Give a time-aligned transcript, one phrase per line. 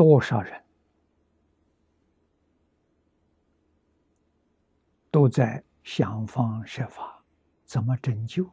[0.00, 0.64] 多少人
[5.10, 7.22] 都在想方设法，
[7.66, 8.50] 怎么拯救，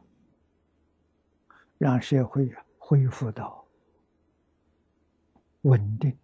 [1.78, 3.66] 让社会恢复到
[5.62, 6.14] 稳定，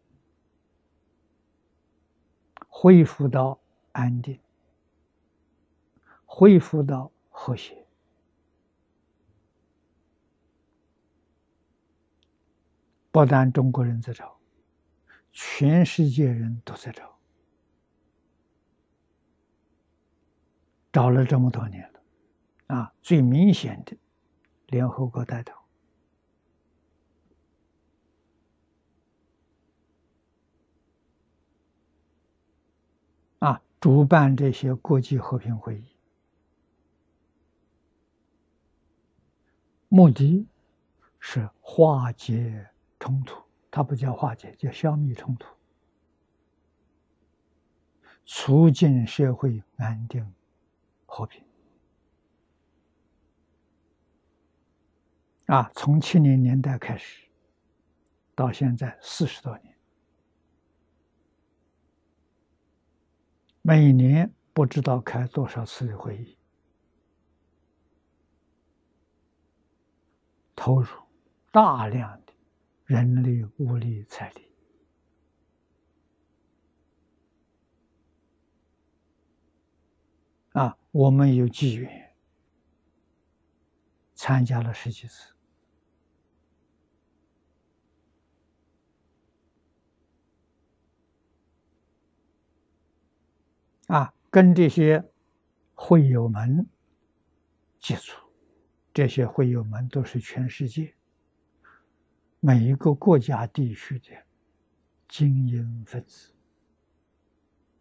[2.68, 3.58] 恢复到
[3.92, 4.38] 安定，
[6.26, 7.86] 恢复到和谐。
[13.10, 14.38] 不但中国人在找，
[15.36, 17.18] 全世界人都在找，
[20.92, 22.00] 找了这么多年了，
[22.68, 23.96] 啊，最明显的，
[24.68, 25.52] 联合国带头，
[33.40, 35.96] 啊，主办这些国际和平会议，
[39.88, 40.46] 目的
[41.18, 42.70] 是化解。
[43.00, 43.43] 冲突，
[43.76, 45.48] 它不叫化解，叫消灭冲突，
[48.24, 50.32] 促进社会安定
[51.06, 51.44] 和平。
[55.46, 57.26] 啊，从七零年代开始，
[58.36, 59.76] 到现在四十多年，
[63.60, 66.38] 每年不知道开多少次的会议，
[70.54, 70.88] 投入
[71.50, 72.23] 大量。
[72.86, 74.52] 人力、物力、财力
[80.52, 82.14] 啊，我们有机缘
[84.14, 85.34] 参加了十几次
[93.86, 95.10] 啊，跟这些
[95.74, 96.68] 会友们
[97.80, 98.18] 接触，
[98.92, 100.93] 这些会友们都是全世界。
[102.46, 104.10] 每一个国家地区的
[105.08, 106.30] 精英分子，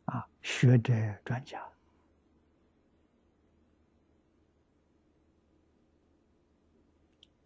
[0.06, 0.94] 啊，学者
[1.26, 1.62] 专家，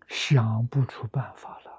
[0.05, 1.71] 想不出办法了。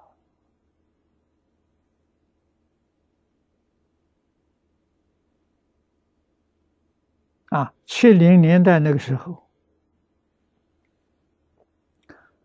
[7.50, 9.48] 啊，七零年代那个时候，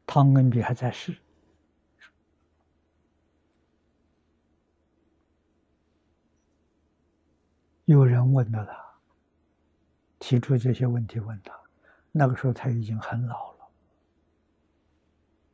[0.06, 1.23] 汤恩比还在世。
[7.86, 8.74] 有人问到他，
[10.20, 11.54] 提出这些问题问他，
[12.14, 13.70] 那个时候他已经很老了。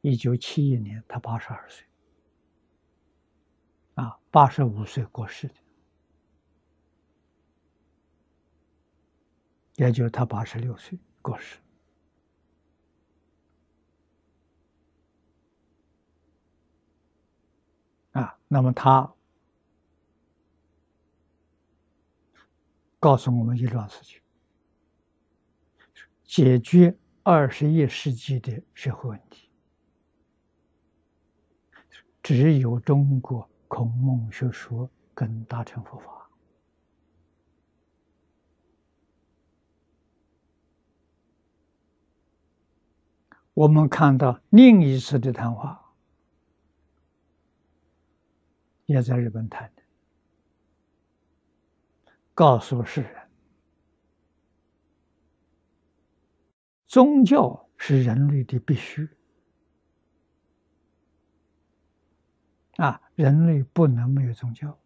[0.02, 1.88] 一九七一年，他八十二岁，
[3.96, 5.56] 啊，八十五岁过世的，
[9.78, 11.58] 也就是他八十六岁过世。
[18.12, 19.12] 啊，那么他。
[23.00, 24.22] 告诉我们一桩事情：
[26.26, 29.50] 解决二十一世纪的社会问题，
[32.22, 36.30] 只有中国孔孟学说跟大乘佛法。
[43.54, 45.94] 我们看到另一次的谈话，
[48.86, 49.72] 也在日本谈。
[52.40, 53.30] 告诉世人，
[56.88, 59.10] 宗教是人类的必须
[62.78, 63.02] 啊！
[63.16, 64.80] 人类不能没有宗教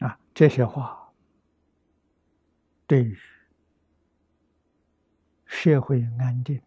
[0.00, 0.18] 啊！
[0.34, 1.14] 这些话
[2.88, 3.16] 对于
[5.46, 6.60] 社会安定。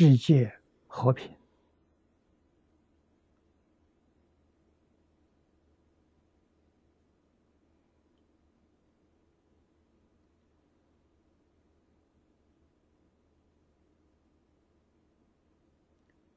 [0.00, 0.50] 世界
[0.88, 1.30] 和平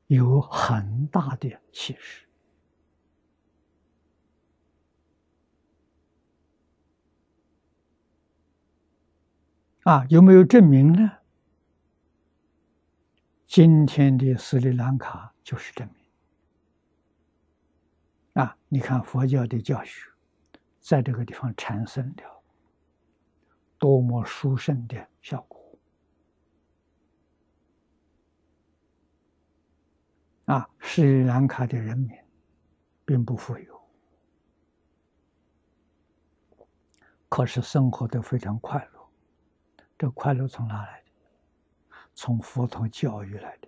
[0.07, 2.27] 有很大的气势
[9.83, 10.05] 啊？
[10.09, 11.22] 有没有证明呢？
[13.53, 16.03] 今天的斯里兰卡就是证明
[18.43, 18.57] 啊！
[18.67, 20.09] 你看佛教的教学，
[20.79, 22.43] 在这个地方产生了
[23.77, 25.77] 多么殊胜的效果
[30.45, 30.67] 啊！
[30.81, 32.09] 斯里兰卡的人民
[33.05, 33.87] 并不富有，
[37.29, 39.07] 可是生活的非常快乐。
[39.95, 41.02] 这快乐从哪来？
[42.15, 43.67] 从佛陀教育来的。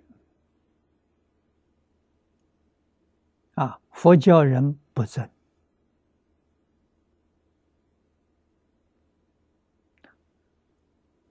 [3.56, 5.30] 啊，佛教人不争，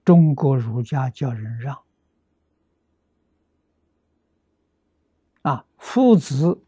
[0.03, 1.79] 中国儒家教人让。
[5.43, 6.59] 啊，父子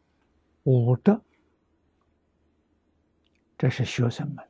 [0.63, 1.19] 五德，
[3.57, 4.47] 这是学生们。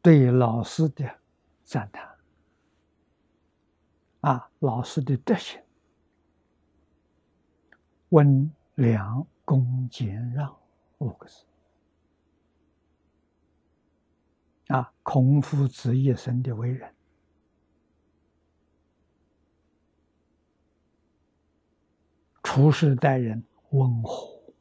[0.00, 1.18] 对老师的
[1.64, 2.16] 赞叹，
[4.20, 5.60] 啊，老师的德行，
[8.10, 10.56] 温良恭俭让
[10.98, 11.44] 五个字，
[14.68, 16.94] 啊，孔夫子一生的为人，
[22.42, 24.52] 处事待人温和，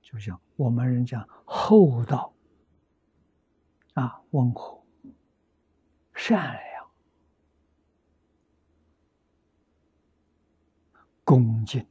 [0.00, 2.32] 就像我们人讲厚道。
[3.94, 4.83] 啊，温和、
[6.26, 6.90] 善良、
[11.22, 11.86] 恭敬、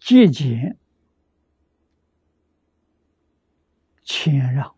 [0.00, 0.78] 节俭、
[4.02, 4.74] 谦让，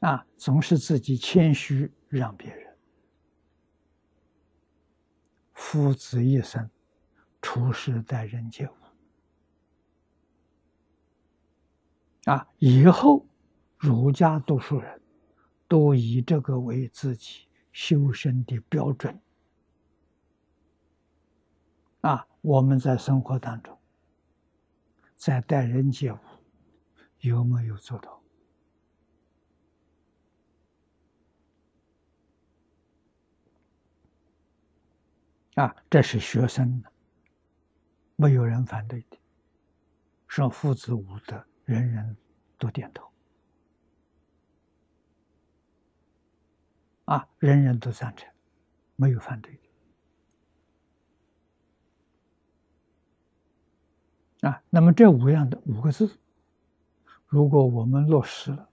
[0.00, 2.76] 啊，总是自己谦虚让别人。
[5.54, 6.70] 夫子一生，
[7.40, 8.83] 处事待人接物。
[12.24, 12.48] 啊！
[12.58, 13.26] 以后
[13.76, 15.00] 儒家读书人
[15.68, 19.20] 都以这个为自己修身的标准。
[22.00, 23.78] 啊，我们在生活当中，
[25.14, 26.18] 在待人接物，
[27.20, 28.22] 有没有做到？
[35.56, 36.82] 啊，这是学生，
[38.16, 39.18] 没有人反对的，
[40.26, 41.46] 说父子无德。
[41.64, 42.16] 人人
[42.58, 43.10] 都点头，
[47.06, 48.28] 啊，人人都赞成，
[48.96, 49.58] 没有反对，
[54.40, 56.18] 啊，那么这五样的五个字，
[57.26, 58.68] 如果我们落实了，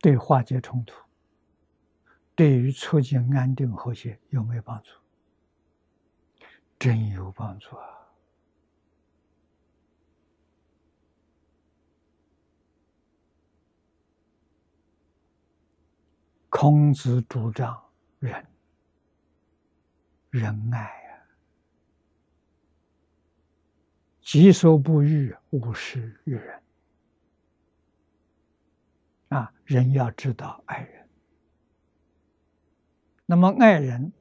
[0.00, 0.94] 对化解冲突，
[2.34, 4.90] 对于促进安定和谐有没有帮助？
[6.78, 8.01] 真有帮助啊！
[16.62, 17.76] 孔子主张
[18.20, 18.46] 仁，
[20.30, 21.10] 仁爱啊，
[24.20, 26.62] 己所不欲，勿施于人。
[29.30, 31.08] 啊，人要知道爱人。
[33.26, 34.12] 那么爱人，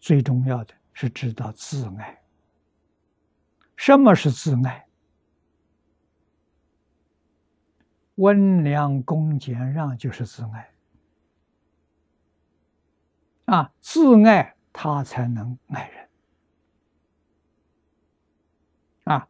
[0.00, 2.24] 最重要的是知道自爱。
[3.76, 4.88] 什么是自爱？
[8.14, 10.66] 温良恭俭让就是自爱。
[13.50, 16.08] 啊，自爱他才能爱人。
[19.02, 19.28] 啊，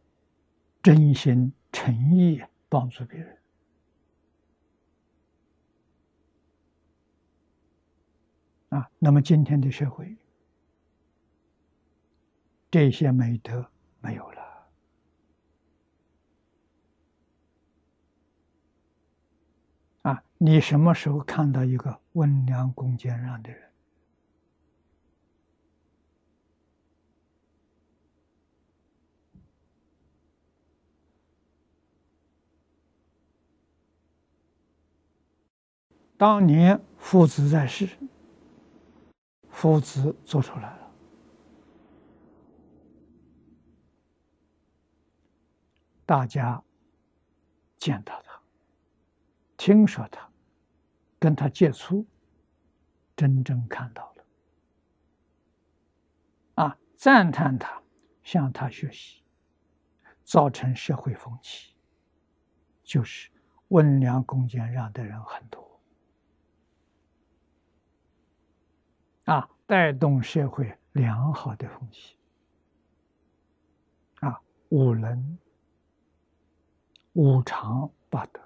[0.83, 3.39] 真心诚意帮助别人。
[8.69, 10.15] 啊，那么今天的社会，
[12.71, 13.67] 这些美德
[14.03, 14.69] 没有了。
[20.03, 23.70] 啊，你什么时候看到一个温良恭俭让的人？
[36.21, 37.89] 当年夫子在世，
[39.49, 40.93] 夫子做出来了，
[46.05, 46.63] 大家
[47.79, 48.39] 见到他，
[49.57, 50.31] 听说他，
[51.19, 52.05] 跟他接触，
[53.17, 54.25] 真正看到了，
[56.57, 57.83] 啊，赞叹他，
[58.23, 59.23] 向他学习，
[60.23, 61.75] 造成社会风气，
[62.85, 63.31] 就是
[63.69, 65.70] 温良恭俭让的人很多。
[69.31, 72.17] 啊，带动社会良好的风气。
[74.19, 75.39] 啊，五伦、
[77.13, 78.41] 五常八德，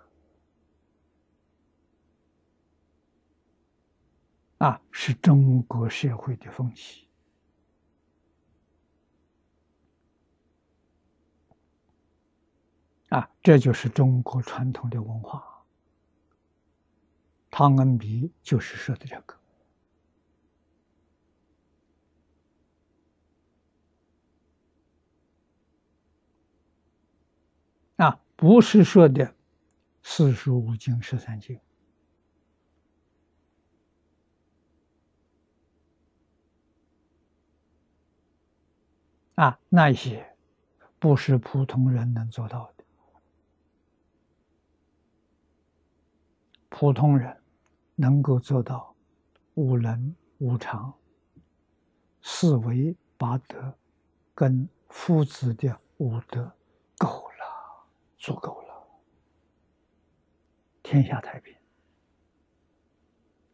[4.58, 7.08] 啊，是中国社会的风气。
[13.08, 15.64] 啊，这就是中国传统的文化。
[17.50, 19.34] 汤恩比就是说的这个。
[28.36, 29.34] 不是说的
[30.02, 31.58] 四书五经十三经
[39.36, 40.36] 啊，那些
[40.98, 42.84] 不是普通人能做到的。
[46.68, 47.42] 普通人
[47.94, 48.94] 能够做到
[49.54, 50.92] 五能五常、
[52.20, 53.78] 四维八德，
[54.34, 56.52] 跟夫子的五德
[56.98, 57.33] 够了，
[58.24, 58.88] 足够了，
[60.82, 61.54] 天下太平。